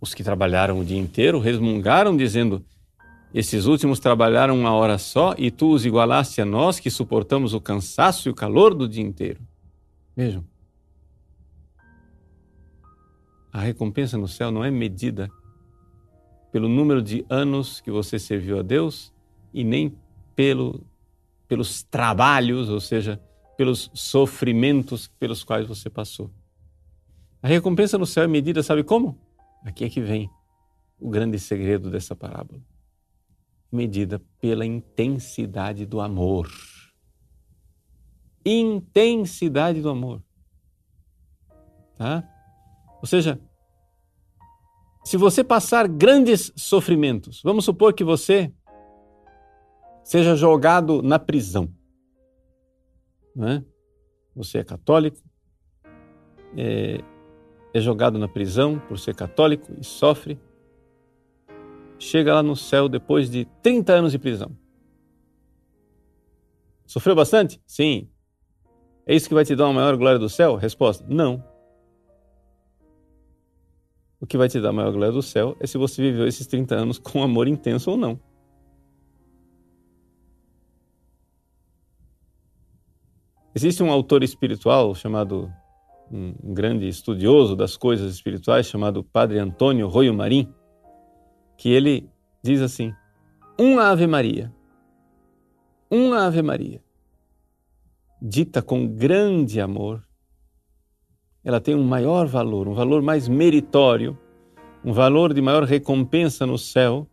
Os 0.00 0.12
que 0.12 0.24
trabalharam 0.24 0.80
o 0.80 0.84
dia 0.84 0.98
inteiro 0.98 1.38
resmungaram, 1.38 2.16
dizendo: 2.16 2.64
Esses 3.32 3.66
últimos 3.66 4.00
trabalharam 4.00 4.58
uma 4.58 4.72
hora 4.72 4.98
só 4.98 5.32
e 5.38 5.48
tu 5.48 5.70
os 5.70 5.86
igualaste 5.86 6.40
a 6.40 6.44
nós 6.44 6.80
que 6.80 6.90
suportamos 6.90 7.54
o 7.54 7.60
cansaço 7.60 8.28
e 8.28 8.32
o 8.32 8.34
calor 8.34 8.74
do 8.74 8.88
dia 8.88 9.04
inteiro. 9.04 9.40
Vejam. 10.16 10.44
A 13.52 13.60
recompensa 13.60 14.18
no 14.18 14.26
céu 14.26 14.50
não 14.50 14.64
é 14.64 14.72
medida 14.72 15.30
pelo 16.50 16.68
número 16.68 17.00
de 17.00 17.24
anos 17.30 17.80
que 17.80 17.92
você 17.92 18.18
serviu 18.18 18.58
a 18.58 18.62
Deus 18.62 19.14
e 19.54 19.62
nem 19.62 19.96
pelo, 20.34 20.84
pelos 21.48 21.82
trabalhos, 21.82 22.68
ou 22.68 22.80
seja, 22.80 23.20
pelos 23.56 23.90
sofrimentos 23.94 25.08
pelos 25.08 25.42
quais 25.42 25.66
você 25.66 25.88
passou. 25.88 26.30
A 27.42 27.48
recompensa 27.48 27.96
no 27.96 28.06
céu 28.06 28.24
é 28.24 28.26
medida, 28.26 28.62
sabe 28.62 28.82
como? 28.82 29.18
Aqui 29.64 29.84
é 29.84 29.90
que 29.90 30.00
vem 30.00 30.30
o 30.98 31.08
grande 31.08 31.38
segredo 31.38 31.90
dessa 31.90 32.14
parábola. 32.14 32.60
Medida 33.70 34.20
pela 34.40 34.64
intensidade 34.64 35.84
do 35.84 36.00
amor. 36.00 36.50
Intensidade 38.44 39.80
do 39.80 39.88
amor. 39.88 40.22
Tá? 41.96 42.22
Ou 43.00 43.06
seja, 43.06 43.40
se 45.04 45.16
você 45.16 45.42
passar 45.44 45.88
grandes 45.88 46.52
sofrimentos, 46.56 47.40
vamos 47.42 47.64
supor 47.64 47.92
que 47.92 48.04
você 48.04 48.52
seja 50.06 50.36
jogado 50.36 51.02
na 51.02 51.18
prisão. 51.18 51.68
Né? 53.34 53.64
Você 54.36 54.58
é 54.58 54.64
católico, 54.64 55.18
é, 56.56 57.00
é 57.74 57.80
jogado 57.80 58.16
na 58.16 58.28
prisão 58.28 58.78
por 58.78 59.00
ser 59.00 59.16
católico 59.16 59.72
e 59.76 59.84
sofre. 59.84 60.38
Chega 61.98 62.34
lá 62.34 62.42
no 62.42 62.54
céu 62.54 62.88
depois 62.88 63.28
de 63.28 63.46
30 63.62 63.94
anos 63.94 64.12
de 64.12 64.18
prisão. 64.20 64.56
Sofreu 66.86 67.16
bastante? 67.16 67.60
Sim. 67.66 68.08
É 69.04 69.14
isso 69.14 69.26
que 69.26 69.34
vai 69.34 69.44
te 69.44 69.56
dar 69.56 69.64
uma 69.64 69.74
maior 69.74 69.96
glória 69.96 70.20
do 70.20 70.28
céu? 70.28 70.54
Resposta: 70.54 71.04
não. 71.08 71.42
O 74.20 74.26
que 74.26 74.38
vai 74.38 74.48
te 74.48 74.60
dar 74.60 74.68
a 74.68 74.72
maior 74.72 74.92
glória 74.92 75.12
do 75.12 75.22
céu 75.22 75.56
é 75.58 75.66
se 75.66 75.76
você 75.76 76.00
viveu 76.00 76.28
esses 76.28 76.46
30 76.46 76.76
anos 76.76 76.96
com 76.96 77.24
amor 77.24 77.48
intenso 77.48 77.90
ou 77.90 77.96
não. 77.96 78.20
Existe 83.56 83.82
um 83.82 83.90
autor 83.90 84.22
espiritual 84.22 84.94
chamado, 84.94 85.50
um, 86.12 86.34
grande 86.52 86.86
estudioso 86.86 87.56
das 87.56 87.74
coisas 87.74 88.12
espirituais, 88.12 88.66
chamado 88.66 89.02
Padre 89.02 89.38
Antônio 89.38 89.88
Royo 89.88 90.12
Marim, 90.12 90.52
que 91.56 91.70
ele 91.70 92.06
diz 92.42 92.60
assim: 92.60 92.92
uma 93.58 93.84
Ave 93.84 94.06
Maria, 94.06 94.52
uma 95.90 96.26
Ave 96.26 96.42
Maria, 96.42 96.84
dita 98.20 98.60
com 98.60 98.86
grande 98.86 99.58
amor, 99.58 100.06
ela 101.42 101.58
tem 101.58 101.74
um 101.74 101.82
maior 101.82 102.26
valor, 102.26 102.68
um 102.68 102.74
valor 102.74 103.00
mais 103.00 103.26
meritório, 103.26 104.18
um 104.84 104.92
valor 104.92 105.32
de 105.32 105.40
maior 105.40 105.64
recompensa 105.64 106.44
no 106.44 106.58
céu 106.58 107.08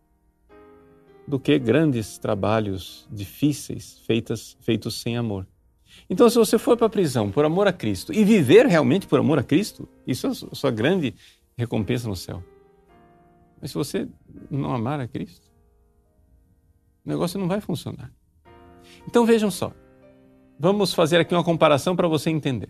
do 1.26 1.40
que 1.40 1.58
grandes 1.58 2.18
trabalhos 2.18 3.08
difíceis 3.10 3.98
feitas, 4.00 4.58
feitos 4.60 5.00
sem 5.00 5.16
amor. 5.16 5.46
Então, 6.08 6.28
se 6.28 6.36
você 6.36 6.58
for 6.58 6.76
para 6.76 6.86
a 6.86 6.90
prisão 6.90 7.30
por 7.30 7.44
amor 7.44 7.66
a 7.66 7.72
Cristo 7.72 8.12
e 8.12 8.24
viver 8.24 8.66
realmente 8.66 9.06
por 9.06 9.18
amor 9.18 9.38
a 9.38 9.42
Cristo, 9.42 9.88
isso 10.06 10.26
é 10.26 10.30
a 10.30 10.34
sua 10.34 10.70
grande 10.70 11.14
recompensa 11.56 12.08
no 12.08 12.16
céu. 12.16 12.42
Mas 13.60 13.70
se 13.70 13.76
você 13.76 14.08
não 14.50 14.74
amar 14.74 15.00
a 15.00 15.08
Cristo, 15.08 15.50
o 17.04 17.08
negócio 17.08 17.38
não 17.38 17.48
vai 17.48 17.60
funcionar. 17.60 18.12
Então 19.06 19.24
vejam 19.24 19.50
só, 19.50 19.72
vamos 20.58 20.92
fazer 20.92 21.18
aqui 21.18 21.34
uma 21.34 21.44
comparação 21.44 21.96
para 21.96 22.08
você 22.08 22.30
entender. 22.30 22.68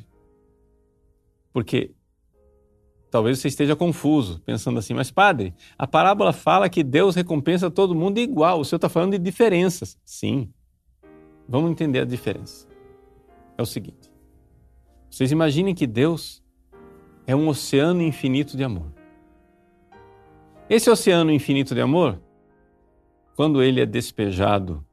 Porque 1.52 1.92
talvez 3.10 3.38
você 3.38 3.48
esteja 3.48 3.76
confuso, 3.76 4.40
pensando 4.40 4.78
assim, 4.78 4.92
mas 4.94 5.10
padre, 5.10 5.54
a 5.78 5.86
parábola 5.86 6.32
fala 6.32 6.68
que 6.68 6.82
Deus 6.82 7.14
recompensa 7.14 7.70
todo 7.70 7.94
mundo 7.94 8.18
igual, 8.18 8.60
o 8.60 8.64
senhor 8.64 8.78
está 8.78 8.88
falando 8.88 9.12
de 9.12 9.18
diferenças. 9.18 9.98
Sim, 10.04 10.52
vamos 11.48 11.70
entender 11.70 12.00
a 12.00 12.04
diferença. 12.04 12.66
É 13.56 13.62
o 13.62 13.66
seguinte: 13.66 14.10
vocês 15.10 15.30
imaginem 15.30 15.74
que 15.74 15.86
Deus 15.86 16.42
é 17.26 17.34
um 17.34 17.48
oceano 17.48 18.02
infinito 18.02 18.56
de 18.56 18.64
amor. 18.64 18.92
Esse 20.68 20.90
oceano 20.90 21.30
infinito 21.30 21.74
de 21.74 21.80
amor, 21.80 22.20
quando 23.36 23.62
ele 23.62 23.80
é 23.80 23.86
despejado 23.86 24.84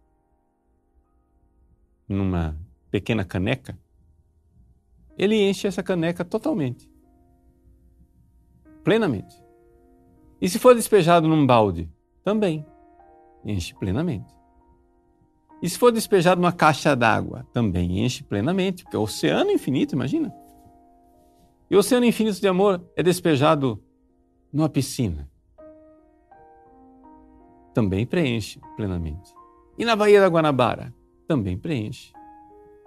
numa 2.07 2.57
pequena 2.89 3.23
caneca, 3.23 3.77
ele 5.17 5.41
enche 5.41 5.67
essa 5.67 5.81
caneca 5.81 6.25
totalmente. 6.25 6.89
Plenamente. 8.83 9.41
E 10.41 10.49
se 10.49 10.59
for 10.59 10.75
despejado 10.75 11.27
num 11.27 11.45
balde, 11.45 11.89
também 12.23 12.65
enche 13.45 13.73
plenamente. 13.75 14.40
E 15.61 15.69
se 15.69 15.77
for 15.77 15.91
despejado 15.91 16.41
numa 16.41 16.51
caixa 16.51 16.95
d'água, 16.95 17.45
também 17.53 18.03
enche 18.03 18.23
plenamente, 18.23 18.83
porque 18.83 18.95
é 18.95 18.99
o 18.99 19.03
oceano 19.03 19.51
infinito, 19.51 19.93
imagina. 19.93 20.33
E 21.69 21.75
o 21.75 21.79
oceano 21.79 22.05
infinito 22.05 22.41
de 22.41 22.47
amor 22.47 22.83
é 22.95 23.03
despejado 23.03 23.81
numa 24.51 24.67
piscina. 24.67 25.29
Também 27.73 28.05
preenche 28.05 28.59
plenamente. 28.75 29.33
E 29.77 29.85
na 29.85 29.95
Baía 29.95 30.19
da 30.19 30.27
Guanabara? 30.27 30.93
Também 31.27 31.57
preenche. 31.57 32.11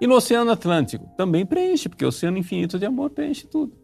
E 0.00 0.06
no 0.06 0.16
Oceano 0.16 0.50
Atlântico 0.50 1.08
também 1.16 1.46
preenche, 1.46 1.88
porque 1.88 2.04
o 2.04 2.08
Oceano 2.08 2.36
Infinito 2.36 2.78
de 2.78 2.84
Amor 2.84 3.10
preenche 3.10 3.46
tudo. 3.46 3.74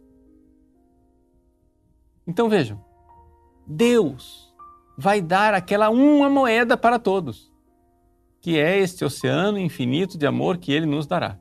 Então 2.27 2.49
vejam, 2.49 2.85
Deus 3.67 4.55
vai 4.99 5.23
dar 5.23 5.55
aquela 5.55 5.89
uma 5.89 6.29
moeda 6.29 6.77
para 6.77 6.99
todos, 6.99 7.50
que 8.41 8.59
é 8.59 8.79
este 8.79 9.05
oceano 9.05 9.59
infinito 9.59 10.17
de 10.17 10.27
amor 10.27 10.59
que 10.59 10.73
Ele 10.73 10.87
nos 10.87 11.07
dará. 11.07 11.39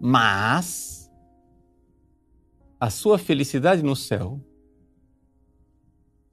Mas 0.00 1.10
a 2.80 2.90
sua 2.90 3.16
felicidade 3.16 3.82
no 3.82 3.94
céu 3.94 4.40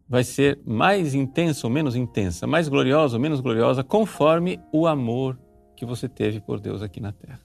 vai 0.09 0.23
ser 0.25 0.59
mais 0.65 1.13
intensa 1.13 1.65
ou 1.65 1.71
menos 1.71 1.95
intensa, 1.95 2.45
mais 2.45 2.67
gloriosa 2.67 3.15
ou 3.15 3.21
menos 3.21 3.39
gloriosa, 3.39 3.83
conforme 3.83 4.59
o 4.73 4.85
amor 4.85 5.39
que 5.77 5.85
você 5.85 6.09
teve 6.09 6.41
por 6.41 6.59
Deus 6.59 6.81
aqui 6.81 6.99
na 6.99 7.13
terra. 7.13 7.39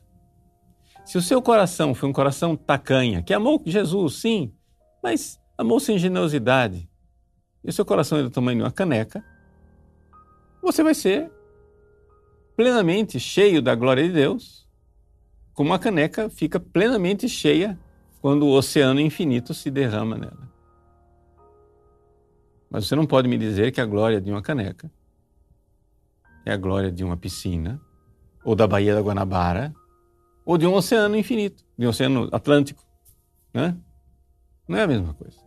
Se 1.05 1.17
o 1.17 1.23
seu 1.23 1.41
coração 1.41 1.95
foi 1.95 2.09
um 2.09 2.13
coração 2.13 2.57
tacanha, 2.57 3.23
que 3.23 3.33
amou 3.33 3.63
Jesus, 3.65 4.17
sim, 4.17 4.53
mas 5.01 5.39
amou 5.57 5.79
sem 5.79 5.97
generosidade, 5.97 6.91
e 7.63 7.71
o 7.71 7.73
seu 7.73 7.85
coração 7.85 8.19
é 8.19 8.23
do 8.25 8.31
tamanho 8.31 8.59
de 8.59 8.65
uma 8.65 8.73
caneca, 8.73 9.25
você 10.67 10.83
vai 10.83 10.95
ser 10.95 11.31
plenamente 12.57 13.21
cheio 13.21 13.63
da 13.63 13.75
glória 13.75 14.03
de 14.03 14.13
Deus, 14.13 14.67
como 15.55 15.71
uma 15.71 15.79
caneca 15.79 16.29
fica 16.29 16.59
plenamente 16.59 17.29
cheia 17.29 17.79
quando 18.21 18.47
o 18.47 18.53
oceano 18.53 19.01
infinito 19.01 19.55
se 19.55 19.71
derrama 19.71 20.19
nela. 20.19 20.51
Mas 22.69 22.87
você 22.87 22.97
não 22.97 23.07
pode 23.07 23.29
me 23.29 23.39
dizer 23.39 23.71
que 23.71 23.81
a 23.81 23.87
glória 23.87 24.21
de 24.21 24.31
uma 24.31 24.43
caneca 24.43 24.91
é 26.45 26.53
a 26.53 26.57
glória 26.57 26.91
de 26.91 27.05
uma 27.05 27.17
piscina, 27.17 27.81
ou 28.45 28.57
da 28.57 28.67
Baía 28.67 28.95
da 28.95 29.01
Guanabara, 29.01 29.73
ou 30.45 30.59
de 30.59 30.67
um 30.67 30.75
oceano 30.75 31.17
infinito, 31.17 31.65
de 31.79 31.87
um 31.87 31.91
oceano 31.91 32.29
Atlântico. 32.33 32.85
Né? 33.55 33.77
Não 34.67 34.79
é 34.79 34.83
a 34.83 34.87
mesma 34.89 35.15
coisa. 35.15 35.39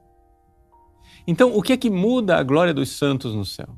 Então, 1.28 1.56
o 1.56 1.62
que 1.62 1.74
é 1.74 1.78
que 1.78 1.90
muda 1.90 2.38
a 2.38 2.44
glória 2.44 2.74
dos 2.74 2.90
santos 2.90 3.36
no 3.36 3.46
céu? 3.46 3.78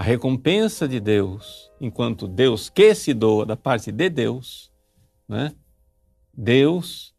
A 0.00 0.02
recompensa 0.02 0.88
de 0.88 0.98
Deus, 0.98 1.70
enquanto 1.78 2.26
Deus 2.26 2.70
que 2.70 2.94
se 2.94 3.12
doa 3.12 3.44
da 3.44 3.54
parte 3.54 3.92
de 3.92 4.08
Deus, 4.08 4.72
né? 5.28 5.54
Deus 6.32 7.14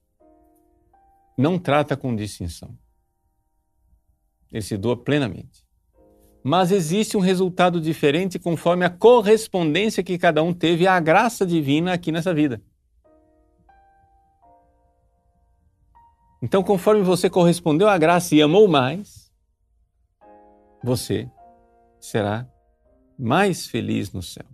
não 1.37 1.59
trata 1.59 1.95
com 1.95 2.15
distinção. 2.15 2.75
Ele 4.51 4.63
se 4.63 4.77
doa 4.77 4.97
plenamente. 4.97 5.63
Mas 6.43 6.71
existe 6.71 7.15
um 7.15 7.19
resultado 7.19 7.79
diferente 7.79 8.39
conforme 8.39 8.83
a 8.83 8.89
correspondência 8.89 10.01
que 10.01 10.17
cada 10.17 10.41
um 10.41 10.51
teve 10.51 10.87
à 10.87 10.99
graça 10.99 11.45
divina 11.45 11.93
aqui 11.93 12.11
nessa 12.11 12.33
vida. 12.33 12.59
Então, 16.41 16.63
conforme 16.63 17.03
você 17.03 17.29
correspondeu 17.29 17.87
à 17.87 17.95
graça 17.99 18.33
e 18.33 18.41
amou 18.41 18.67
mais, 18.67 19.31
você 20.83 21.29
será 21.99 22.49
mais 23.21 23.67
feliz 23.67 24.11
no 24.11 24.23
céu. 24.23 24.45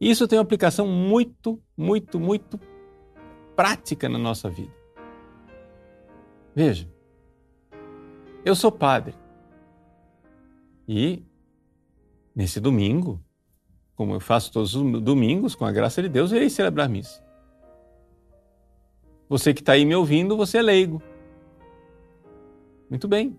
Isso 0.00 0.28
tem 0.28 0.38
uma 0.38 0.44
aplicação 0.44 0.86
muito, 0.86 1.60
muito, 1.76 2.20
muito 2.20 2.58
prática 3.56 4.08
na 4.08 4.16
nossa 4.16 4.48
vida. 4.48 4.72
Veja, 6.54 6.88
eu 8.44 8.54
sou 8.54 8.70
padre. 8.70 9.14
E 10.86 11.22
nesse 12.34 12.60
domingo, 12.60 13.20
como 13.96 14.14
eu 14.14 14.20
faço 14.20 14.52
todos 14.52 14.74
os 14.74 15.02
domingos, 15.02 15.56
com 15.56 15.64
a 15.64 15.72
graça 15.72 16.00
de 16.00 16.08
Deus, 16.08 16.30
irei 16.30 16.48
celebrar 16.48 16.88
missa. 16.88 17.20
Você 19.28 19.52
que 19.52 19.60
está 19.60 19.72
aí 19.72 19.84
me 19.84 19.96
ouvindo, 19.96 20.36
você 20.36 20.58
é 20.58 20.62
leigo. 20.62 21.02
Muito 22.88 23.08
bem. 23.08 23.36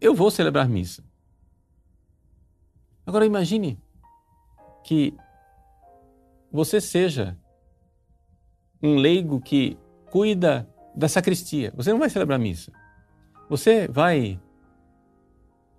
Eu 0.00 0.14
vou 0.14 0.30
celebrar 0.30 0.66
missa. 0.66 1.09
Agora 3.10 3.26
imagine 3.26 3.76
que 4.84 5.12
você 6.48 6.80
seja 6.80 7.36
um 8.80 8.94
leigo 8.94 9.40
que 9.40 9.76
cuida 10.12 10.72
da 10.94 11.08
sacristia. 11.08 11.72
Você 11.74 11.90
não 11.90 11.98
vai 11.98 12.08
celebrar 12.08 12.38
missa. 12.38 12.70
Você 13.48 13.88
vai 13.88 14.40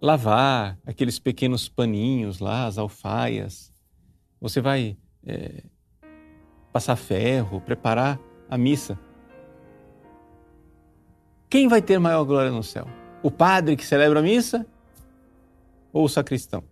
lavar 0.01 0.77
aqueles 0.85 1.19
pequenos 1.19 1.69
paninhos 1.69 2.39
lá, 2.39 2.65
as 2.65 2.77
alfaias. 2.77 3.73
Você 4.41 4.59
vai 4.59 4.97
é, 5.25 5.63
passar 6.73 6.97
ferro, 6.97 7.61
preparar 7.61 8.19
a 8.49 8.57
missa. 8.57 8.99
Quem 11.49 11.69
vai 11.69 11.81
ter 11.81 11.97
maior 11.97 12.25
glória 12.25 12.51
no 12.51 12.61
céu? 12.61 12.85
O 13.23 13.31
padre 13.31 13.77
que 13.77 13.85
celebra 13.85 14.19
a 14.19 14.21
missa 14.21 14.67
ou 15.93 16.03
o 16.03 16.09
sacristão 16.09 16.69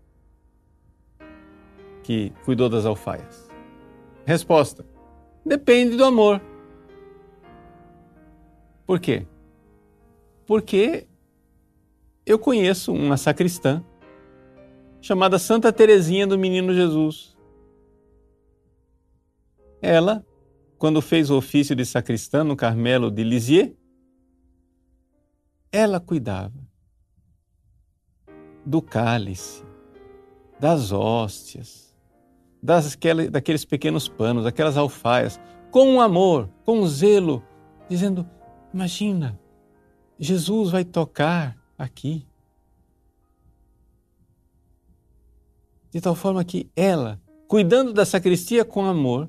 que 2.10 2.32
cuidou 2.43 2.67
das 2.67 2.88
alfaias? 2.88 3.48
Resposta: 4.26 4.84
depende 5.45 5.95
do 5.95 6.04
amor. 6.04 6.41
Por 8.84 9.00
quê? 9.00 9.28
Porque 10.48 11.08
eu 12.26 12.39
conheço 12.39 12.91
uma 12.91 13.15
sacristã 13.15 13.86
chamada 15.00 15.38
Santa 15.38 15.72
Teresinha 15.72 16.26
do 16.26 16.36
Menino 16.36 16.74
Jesus. 16.74 17.38
Ela, 19.80 20.26
quando 20.80 21.04
fez 21.04 21.30
o 21.30 21.38
ofício 21.38 21.76
de 21.76 21.86
sacristã 21.86 22.43
no 22.43 22.56
Carmelo 22.56 23.12
de 23.12 23.24
Lisieux, 23.24 23.78
ela 25.72 26.00
cuidava 26.00 26.58
do 28.65 28.82
cálice, 28.82 29.63
das 30.60 30.91
hóstias, 30.91 31.88
das, 32.62 32.98
daqueles 33.32 33.65
pequenos 33.65 34.08
panos, 34.08 34.45
aquelas 34.45 34.78
alfaias, 34.78 35.39
com 35.72 36.02
amor, 36.02 36.50
com 36.65 36.86
zelo, 36.88 37.43
dizendo: 37.89 38.28
Imagina, 38.74 39.39
Jesus 40.19 40.72
vai 40.72 40.84
tocar 40.84 41.58
aqui. 41.78 42.26
De 45.91 46.00
tal 46.00 46.13
forma 46.13 46.43
que 46.43 46.69
ela, 46.76 47.19
cuidando 47.48 47.91
da 47.93 48.06
sacristia 48.06 48.63
com 48.63 48.86
amor, 48.86 49.28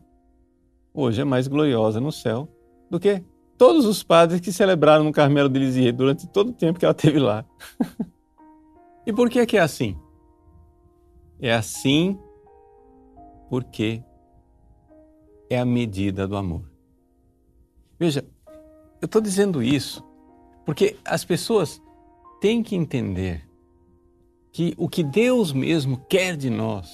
hoje 0.93 1.23
é 1.23 1.25
mais 1.25 1.49
gloriosa 1.49 2.01
no 2.01 2.13
céu 2.13 2.49
do 2.91 3.01
que 3.01 3.25
todos 3.57 3.87
os 3.87 4.03
padres 4.03 4.41
que 4.41 4.53
celebraram 4.53 5.05
no 5.05 5.13
Carmelo 5.13 5.49
de 5.49 5.59
Lisieux 5.59 5.97
durante 5.97 6.27
todo 6.27 6.51
o 6.51 6.53
tempo 6.53 6.79
que 6.79 6.85
ela 6.85 6.93
teve 6.93 7.19
lá. 7.19 7.47
e 9.07 9.13
por 9.13 9.31
que 9.31 9.39
é 9.39 9.47
que 9.47 9.57
é 9.57 9.61
assim? 9.61 9.97
É 11.41 11.55
assim 11.55 12.19
porque 13.51 14.01
é 15.51 15.59
a 15.59 15.65
medida 15.65 16.29
do 16.29 16.37
amor. 16.37 16.71
Veja, 17.99 18.25
eu 19.03 19.07
estou 19.07 19.21
dizendo 19.21 19.61
isso 19.61 20.07
porque 20.65 20.97
as 21.05 21.25
pessoas 21.25 21.83
têm 22.41 22.63
que 22.63 22.77
entender 22.77 23.45
que 24.53 24.73
o 24.79 24.89
que 24.89 25.03
Deus 25.03 25.53
mesmo 25.53 25.99
quer 26.09 26.37
de 26.37 26.49
nós 26.49 26.89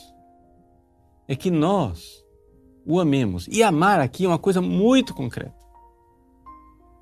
é 1.29 1.37
que 1.37 1.51
nós 1.51 2.25
o 2.87 2.99
amemos. 2.99 3.47
E 3.49 3.63
amar 3.63 4.01
aqui 4.01 4.25
é 4.25 4.29
uma 4.29 4.39
coisa 4.39 4.63
muito 4.63 5.13
concreta. 5.13 5.55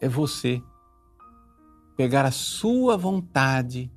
É 0.01 0.09
você 0.09 0.61
pegar 1.97 2.25
a 2.25 2.33
sua 2.33 2.97
vontade 2.97 3.89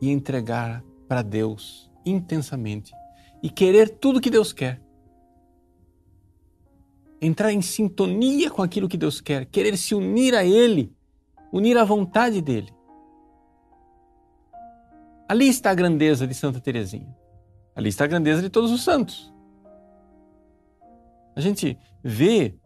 e 0.00 0.08
entregar 0.08 0.84
para 1.08 1.22
Deus 1.22 1.90
intensamente 2.06 2.92
e 3.42 3.48
querer 3.48 3.88
tudo 3.88 4.20
que 4.20 4.30
Deus 4.30 4.52
quer 4.52 4.80
entrar 7.20 7.52
em 7.52 7.60
sintonia 7.60 8.50
com 8.50 8.62
aquilo 8.62 8.88
que 8.88 8.96
Deus 8.96 9.20
quer, 9.20 9.44
querer 9.44 9.76
se 9.76 9.94
unir 9.94 10.34
a 10.34 10.44
Ele, 10.44 10.94
unir 11.52 11.76
à 11.76 11.84
vontade 11.84 12.40
dele. 12.40 12.72
Ali 15.28 15.48
está 15.48 15.70
a 15.70 15.74
grandeza 15.74 16.26
de 16.26 16.34
Santa 16.34 16.60
Teresinha. 16.60 17.14
Ali 17.74 17.90
está 17.90 18.04
a 18.04 18.08
grandeza 18.08 18.42
de 18.42 18.48
todos 18.48 18.72
os 18.72 18.82
santos. 18.82 19.32
A 21.36 21.40
gente 21.40 21.78
vê 22.02 22.58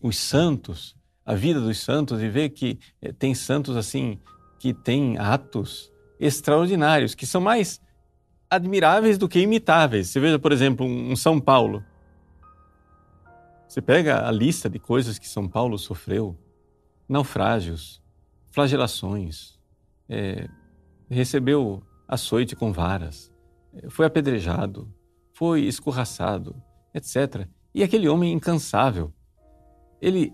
os 0.00 0.16
santos, 0.16 0.96
a 1.24 1.34
vida 1.34 1.60
dos 1.60 1.78
santos 1.80 2.22
e 2.22 2.28
vê 2.28 2.48
que 2.48 2.78
eh, 3.02 3.12
tem 3.12 3.34
santos 3.34 3.76
assim 3.76 4.18
que 4.58 4.72
têm 4.72 5.18
atos 5.18 5.92
extraordinários, 6.18 7.14
que 7.14 7.26
são 7.26 7.40
mais 7.40 7.80
admiráveis 8.50 9.16
do 9.16 9.28
que 9.28 9.38
imitáveis. 9.38 10.08
Você 10.08 10.18
veja, 10.18 10.38
por 10.38 10.50
exemplo, 10.50 10.84
um 10.84 11.14
São 11.14 11.40
Paulo. 11.40 11.84
Você 13.68 13.80
pega 13.80 14.26
a 14.26 14.32
lista 14.32 14.68
de 14.68 14.80
coisas 14.80 15.18
que 15.18 15.28
São 15.28 15.48
Paulo 15.48 15.78
sofreu: 15.78 16.36
naufrágios, 17.08 18.02
flagelações, 18.50 19.58
é, 20.08 20.48
recebeu 21.08 21.80
açoite 22.08 22.56
com 22.56 22.72
varas, 22.72 23.32
é, 23.72 23.88
foi 23.88 24.06
apedrejado, 24.06 24.92
foi 25.32 25.62
escorraçado, 25.62 26.60
etc. 26.92 27.46
E 27.72 27.84
aquele 27.84 28.08
homem 28.08 28.32
incansável, 28.32 29.12
ele 30.02 30.32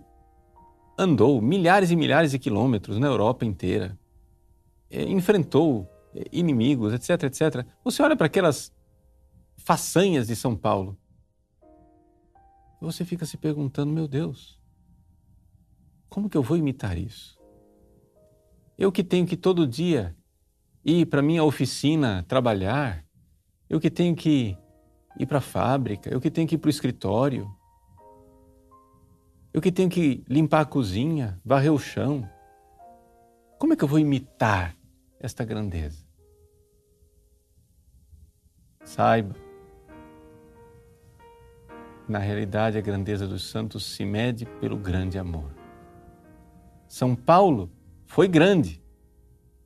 andou 0.99 1.43
milhares 1.43 1.91
e 1.91 1.97
milhares 1.97 2.31
de 2.31 2.39
quilômetros 2.39 2.99
na 2.99 3.07
Europa 3.07 3.45
inteira, 3.45 3.99
é, 4.91 5.03
enfrentou 5.03 5.87
inimigos, 6.33 6.93
etc, 6.93 7.25
etc. 7.25 7.67
Você 7.85 8.03
olha 8.03 8.17
para 8.17 8.27
aquelas 8.27 8.73
façanhas 9.57 10.27
de 10.27 10.37
São 10.37 10.57
Paulo 10.57 10.99
você 12.81 13.05
fica 13.05 13.27
se 13.27 13.37
perguntando: 13.37 13.93
meu 13.93 14.07
Deus, 14.07 14.61
como 16.09 16.29
que 16.29 16.37
eu 16.37 16.43
vou 16.43 16.57
imitar 16.57 16.97
isso? 16.97 17.37
Eu 18.79 18.93
que 18.93 19.03
tenho 19.03 19.27
que 19.27 19.37
todo 19.37 19.67
dia 19.67 20.17
ir 20.85 21.07
para 21.07 21.23
minha 21.23 21.43
oficina 21.43 22.25
trabalhar, 22.29 23.05
eu 23.69 23.81
que 23.81 23.91
tenho 23.91 24.15
que 24.15 24.57
ir 25.19 25.27
para 25.27 25.39
a 25.39 25.43
fábrica, 25.43 26.11
eu 26.11 26.21
que 26.21 26.31
tenho 26.31 26.47
que 26.47 26.55
ir 26.55 26.59
para 26.59 26.69
o 26.69 26.71
escritório, 26.71 27.51
eu 29.53 29.61
que 29.61 29.73
tenho 29.73 29.89
que 29.89 30.23
limpar 30.29 30.61
a 30.61 30.67
cozinha, 30.67 31.41
varrer 31.45 31.73
o 31.73 31.79
chão. 31.79 32.29
Como 33.59 33.73
é 33.73 33.77
que 33.77 33.83
eu 33.83 33.89
vou 33.89 33.99
imitar 33.99 34.77
esta 35.19 35.43
grandeza? 35.43 36.06
Saiba, 38.87 39.35
na 42.09 42.21
realidade, 42.21 42.79
a 42.79 42.81
grandeza 42.81 43.27
dos 43.27 43.43
santos 43.51 43.85
se 43.85 44.05
mede 44.05 44.47
pelo 44.61 44.77
grande 44.77 45.19
amor. 45.19 45.53
São 46.87 47.17
Paulo 47.17 47.71
foi 48.07 48.29
grande. 48.29 48.81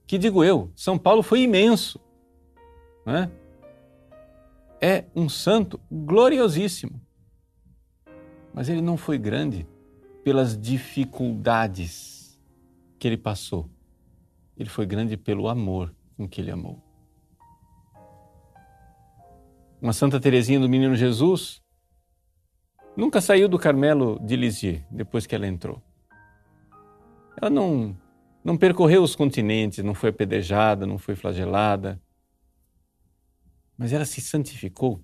Que 0.06 0.16
digo 0.16 0.42
eu, 0.42 0.72
São 0.74 0.98
Paulo 0.98 1.22
foi 1.22 1.42
imenso. 1.42 2.00
Não 3.04 3.14
é? 3.14 3.30
é 4.80 5.04
um 5.14 5.28
santo 5.28 5.78
gloriosíssimo. 5.92 6.98
Mas 8.54 8.70
ele 8.70 8.80
não 8.80 8.96
foi 8.96 9.18
grande 9.18 9.66
pelas 10.24 10.58
dificuldades 10.58 12.40
que 12.98 13.06
ele 13.06 13.18
passou. 13.18 13.68
Ele 14.56 14.70
foi 14.70 14.86
grande 14.86 15.16
pelo 15.16 15.46
amor 15.46 15.94
com 16.16 16.26
que 16.26 16.40
ele 16.40 16.50
amou. 16.50 16.82
Uma 19.80 19.94
Santa 19.94 20.20
Teresinha 20.20 20.60
do 20.60 20.68
Menino 20.68 20.94
Jesus 20.94 21.62
nunca 22.94 23.18
saiu 23.20 23.48
do 23.48 23.58
Carmelo 23.58 24.20
de 24.22 24.36
Lisieux 24.36 24.84
depois 24.90 25.26
que 25.26 25.34
ela 25.34 25.46
entrou. 25.46 25.82
Ela 27.40 27.48
não, 27.48 27.96
não 28.44 28.58
percorreu 28.58 29.02
os 29.02 29.16
continentes, 29.16 29.82
não 29.82 29.94
foi 29.94 30.10
apedrejada, 30.10 30.86
não 30.86 30.98
foi 30.98 31.16
flagelada, 31.16 31.98
mas 33.78 33.94
ela 33.94 34.04
se 34.04 34.20
santificou 34.20 35.02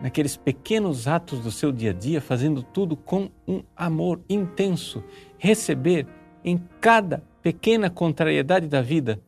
naqueles 0.00 0.36
pequenos 0.36 1.06
atos 1.06 1.38
do 1.38 1.52
seu 1.52 1.70
dia 1.70 1.90
a 1.90 1.94
dia, 1.94 2.20
fazendo 2.20 2.60
tudo 2.60 2.96
com 2.96 3.30
um 3.46 3.62
amor 3.76 4.20
intenso, 4.28 5.04
receber 5.38 6.08
em 6.44 6.58
cada 6.80 7.22
pequena 7.40 7.88
contrariedade 7.88 8.66
da 8.66 8.82
vida 8.82 9.22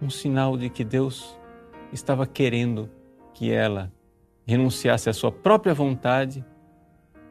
um 0.00 0.08
sinal 0.08 0.56
de 0.56 0.70
que 0.70 0.84
Deus 0.84 1.35
estava 1.96 2.26
querendo 2.26 2.90
que 3.34 3.50
ela 3.50 3.92
renunciasse 4.46 5.10
à 5.10 5.12
sua 5.12 5.32
própria 5.32 5.74
vontade 5.74 6.44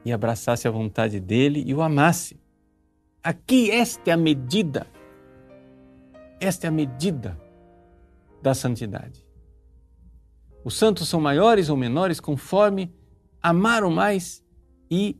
e 0.04 0.12
abraçasse 0.12 0.68
a 0.68 0.72
vontade 0.72 1.20
dele 1.20 1.64
e 1.66 1.74
o 1.74 1.82
amasse. 1.82 2.40
Aqui, 3.24 3.72
esta 3.72 4.12
é 4.12 4.14
a 4.14 4.18
medida, 4.18 4.86
esta 6.40 6.68
é 6.68 6.70
a 6.70 6.72
medida 6.72 7.40
da 8.42 8.54
santidade. 8.54 9.26
Os 10.64 10.76
santos 10.76 11.08
são 11.08 11.22
maiores 11.22 11.70
ou 11.70 11.78
menores 11.78 12.20
conforme 12.20 12.94
amaram 13.42 13.90
mais 13.90 14.44
e 14.90 15.20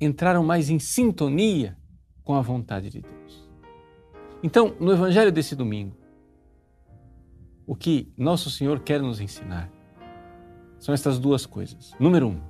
entraram 0.00 0.42
mais 0.42 0.70
em 0.70 0.78
sintonia 0.78 1.76
com 2.24 2.34
a 2.34 2.40
vontade 2.40 2.90
de 2.90 3.00
Deus. 3.00 3.48
Então, 4.42 4.74
no 4.78 4.92
Evangelho 4.92 5.32
desse 5.32 5.56
domingo, 5.56 5.97
o 7.68 7.76
que 7.76 8.10
Nosso 8.16 8.50
Senhor 8.50 8.80
quer 8.80 9.02
nos 9.02 9.20
ensinar 9.20 9.70
são 10.78 10.94
estas 10.94 11.18
duas 11.18 11.44
coisas. 11.44 11.92
Número 12.00 12.28
um, 12.28 12.40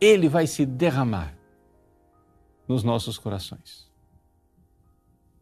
Ele 0.00 0.28
vai 0.28 0.46
se 0.46 0.64
derramar 0.64 1.36
nos 2.68 2.84
nossos 2.84 3.18
corações. 3.18 3.90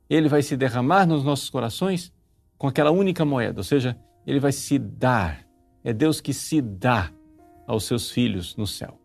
Ele 0.09 0.31
vai 0.31 0.41
se 0.41 0.57
derramar 0.57 1.05
nos 1.05 1.23
nossos 1.23 1.51
corações 1.51 2.11
com 2.57 2.67
aquela 2.67 2.91
única 2.91 3.23
moeda, 3.23 3.61
ou 3.61 3.65
seja, 3.65 4.01
Ele 4.27 4.41
vai 4.41 4.51
se 4.51 4.79
dar. 4.79 5.47
É 5.85 5.93
Deus 5.93 6.19
que 6.19 6.33
se 6.33 6.63
dá 6.63 7.13
aos 7.67 7.85
seus 7.85 8.11
filhos 8.11 8.57
no 8.57 8.67
céu. 8.67 8.99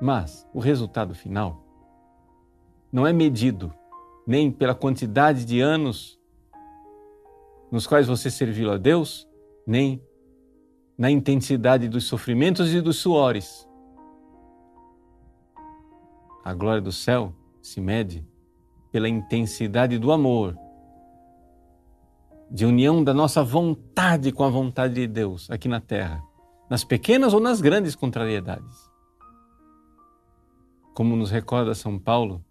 Mas 0.00 0.44
o 0.52 0.58
resultado 0.58 1.14
final 1.14 1.64
não 2.90 3.06
é 3.06 3.12
medido 3.12 3.72
nem 4.26 4.50
pela 4.50 4.74
quantidade 4.74 5.44
de 5.44 5.60
anos 5.60 6.18
nos 7.72 7.86
quais 7.86 8.06
você 8.06 8.30
serviu 8.30 8.70
a 8.70 8.76
Deus, 8.76 9.26
nem 9.66 10.04
na 10.96 11.10
intensidade 11.10 11.88
dos 11.88 12.04
sofrimentos 12.04 12.72
e 12.74 12.82
dos 12.82 12.98
suores. 12.98 13.66
A 16.44 16.52
glória 16.52 16.82
do 16.82 16.92
céu 16.92 17.34
se 17.62 17.80
mede 17.80 18.28
pela 18.90 19.08
intensidade 19.08 19.98
do 19.98 20.12
amor, 20.12 20.54
de 22.50 22.66
união 22.66 23.02
da 23.02 23.14
nossa 23.14 23.42
vontade 23.42 24.30
com 24.32 24.44
a 24.44 24.50
vontade 24.50 24.92
de 24.92 25.06
Deus 25.06 25.50
aqui 25.50 25.66
na 25.66 25.80
terra, 25.80 26.22
nas 26.68 26.84
pequenas 26.84 27.32
ou 27.32 27.40
nas 27.40 27.62
grandes 27.62 27.96
contrariedades. 27.96 28.76
Como 30.92 31.16
nos 31.16 31.30
recorda 31.30 31.74
São 31.74 31.98
Paulo, 31.98 32.44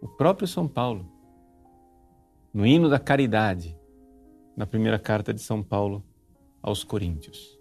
o 0.00 0.08
próprio 0.08 0.48
São 0.48 0.66
Paulo, 0.66 1.06
no 2.54 2.66
hino 2.66 2.88
da 2.88 2.98
caridade, 2.98 3.75
na 4.56 4.66
primeira 4.66 4.98
carta 4.98 5.34
de 5.34 5.40
São 5.40 5.62
Paulo 5.62 6.02
aos 6.62 6.82
Coríntios. 6.82 7.58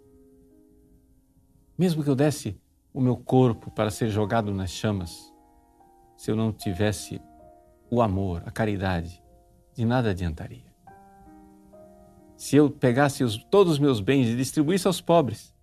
Mesmo 1.78 2.04
que 2.04 2.10
eu 2.10 2.16
desse 2.16 2.58
o 2.94 3.02
meu 3.02 3.18
corpo 3.18 3.70
para 3.70 3.92
ser 3.92 4.10
jogado 4.10 4.54
nas 4.54 4.72
chamas, 4.72 5.34
se 6.16 6.32
eu 6.32 6.36
não 6.36 6.54
tivesse 6.54 7.22
o 7.92 8.02
amor, 8.02 8.42
a 8.46 8.52
caridade, 8.52 9.22
de 9.74 9.84
nada 9.84 10.12
adiantaria. 10.12 10.74
Se 12.38 12.56
eu 12.56 12.70
pegasse 12.70 13.24
os, 13.24 13.38
todos 13.52 13.74
os 13.74 13.80
meus 13.80 14.00
bens 14.00 14.28
e 14.30 14.38
distribuísse 14.38 14.88
aos 14.88 15.02
pobres, 15.02 15.54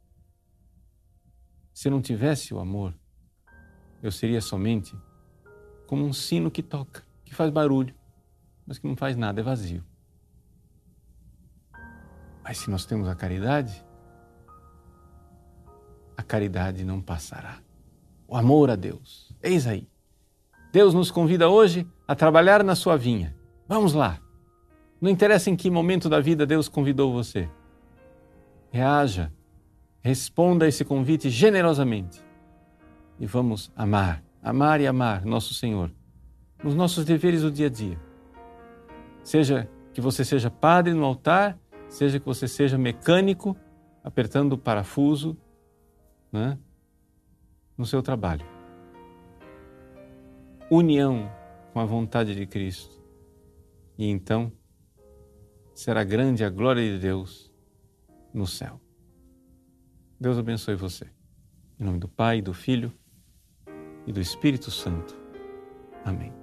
se 1.73 1.88
eu 1.88 1.92
não 1.92 2.03
tivesse 2.03 2.53
o 2.53 2.59
amor, 2.59 2.95
eu 4.03 4.12
seria 4.12 4.42
somente 4.42 4.95
como 5.87 6.05
um 6.05 6.12
sino 6.12 6.51
que 6.51 6.62
toca, 6.62 7.03
que 7.25 7.35
faz 7.35 7.51
barulho, 7.51 7.95
mas 8.66 8.79
que 8.79 8.87
não 8.87 8.97
faz 8.97 9.16
nada, 9.16 9.40
é 9.40 9.45
vazio. 9.45 9.83
Mas 12.42 12.59
se 12.59 12.70
nós 12.70 12.85
temos 12.85 13.09
a 13.09 13.14
caridade, 13.14 13.85
a 16.16 16.22
caridade 16.22 16.85
não 16.85 17.00
passará. 17.00 17.59
O 18.26 18.37
amor 18.37 18.70
a 18.70 18.76
Deus. 18.76 19.35
Eis 19.42 19.66
aí. 19.66 19.88
Deus 20.72 20.94
nos 20.94 21.11
convida 21.11 21.48
hoje 21.48 21.87
a 22.07 22.14
trabalhar 22.14 22.64
na 22.64 22.74
sua 22.74 22.96
vinha. 22.96 23.37
Vamos 23.68 23.92
lá. 23.92 24.18
Não 25.00 25.11
interessa 25.11 25.50
em 25.50 25.57
que 25.57 25.70
momento 25.70 26.09
da 26.09 26.20
vida 26.20 26.46
Deus 26.46 26.68
convidou 26.68 27.12
você. 27.12 27.48
Reaja, 28.70 29.33
responda 30.00 30.64
a 30.64 30.68
esse 30.68 30.85
convite 30.85 31.28
generosamente 31.28 32.22
e 33.18 33.26
vamos 33.26 33.70
amar, 33.76 34.22
amar 34.42 34.81
e 34.81 34.87
amar 34.87 35.24
nosso 35.24 35.55
Senhor 35.55 35.92
nos 36.62 36.74
nossos 36.74 37.05
deveres 37.05 37.42
do 37.42 37.50
dia 37.50 37.66
a 37.66 37.70
dia. 37.70 37.98
Seja 39.22 39.68
que 39.92 40.00
você 40.00 40.24
seja 40.24 40.50
padre 40.50 40.94
no 40.94 41.05
altar 41.05 41.59
seja 41.92 42.18
que 42.18 42.24
você 42.24 42.48
seja 42.48 42.78
mecânico, 42.78 43.55
apertando 44.02 44.55
o 44.55 44.59
parafuso 44.59 45.37
né, 46.33 46.59
no 47.76 47.85
seu 47.85 48.02
trabalho. 48.02 48.46
União 50.70 51.31
com 51.72 51.81
a 51.81 51.85
vontade 51.85 52.35
de 52.35 52.46
Cristo. 52.46 52.98
E 53.98 54.07
então 54.09 54.50
será 55.74 56.02
grande 56.02 56.42
a 56.44 56.50
glória 56.50 56.83
de 56.83 56.98
Deus 56.98 57.52
no 58.33 58.46
céu. 58.46 58.81
Deus 60.18 60.38
abençoe 60.38 60.74
você. 60.74 61.11
Em 61.78 61.85
nome 61.85 61.98
do 61.98 62.09
Pai, 62.09 62.40
do 62.40 62.55
Filho 62.55 62.90
e 64.07 64.12
do 64.12 64.20
Espírito 64.20 64.70
Santo. 64.70 65.14
Amém. 66.05 66.41